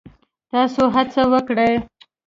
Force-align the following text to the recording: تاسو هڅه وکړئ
تاسو 0.51 0.81
هڅه 0.95 1.21
وکړئ 1.33 1.73